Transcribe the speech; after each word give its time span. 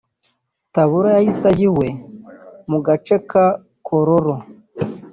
Tabura 0.73 1.09
yahise 1.17 1.43
ajya 1.51 1.65
iwe 1.69 1.87
mu 2.69 2.77
gace 2.85 3.15
ka 3.29 3.45
Kololo 3.85 4.35